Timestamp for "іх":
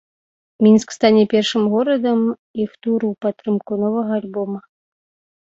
2.65-2.71